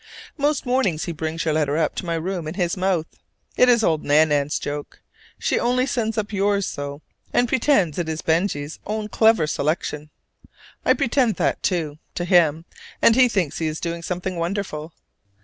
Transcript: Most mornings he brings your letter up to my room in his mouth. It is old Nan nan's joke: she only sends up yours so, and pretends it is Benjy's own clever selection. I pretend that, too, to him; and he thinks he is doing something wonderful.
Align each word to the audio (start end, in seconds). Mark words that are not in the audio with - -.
Most 0.35 0.65
mornings 0.65 1.03
he 1.05 1.11
brings 1.11 1.45
your 1.45 1.53
letter 1.53 1.77
up 1.77 1.93
to 1.93 2.07
my 2.07 2.15
room 2.15 2.47
in 2.47 2.55
his 2.55 2.75
mouth. 2.75 3.05
It 3.55 3.69
is 3.69 3.83
old 3.83 4.03
Nan 4.03 4.29
nan's 4.29 4.57
joke: 4.57 4.99
she 5.37 5.59
only 5.59 5.85
sends 5.85 6.17
up 6.17 6.33
yours 6.33 6.65
so, 6.65 7.03
and 7.31 7.47
pretends 7.47 7.99
it 7.99 8.09
is 8.09 8.23
Benjy's 8.23 8.79
own 8.87 9.09
clever 9.09 9.45
selection. 9.45 10.09
I 10.83 10.95
pretend 10.95 11.35
that, 11.35 11.61
too, 11.61 11.99
to 12.15 12.25
him; 12.25 12.65
and 12.99 13.15
he 13.15 13.27
thinks 13.29 13.59
he 13.59 13.67
is 13.67 13.79
doing 13.79 14.01
something 14.01 14.37
wonderful. 14.37 14.91